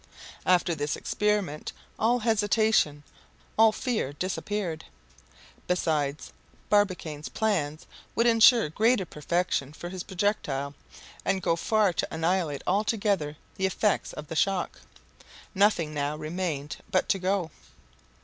After 0.47 0.73
this 0.73 0.95
experiment 0.95 1.73
all 1.99 2.17
hesitation, 2.21 3.03
all 3.55 3.71
fear 3.71 4.13
disappeared. 4.13 4.83
Besides, 5.67 6.33
Barbicane's 6.71 7.29
plans 7.29 7.85
would 8.15 8.25
ensure 8.25 8.69
greater 8.69 9.05
perfection 9.05 9.73
for 9.73 9.89
his 9.89 10.01
projectile, 10.01 10.73
and 11.23 11.39
go 11.43 11.55
far 11.55 11.93
to 11.93 12.07
annihilate 12.11 12.63
altogether 12.65 13.37
the 13.57 13.67
effects 13.67 14.11
of 14.13 14.27
the 14.27 14.35
shock. 14.35 14.79
Nothing 15.53 15.93
now 15.93 16.15
remained 16.17 16.77
but 16.89 17.07
to 17.09 17.19
go! 17.19 17.51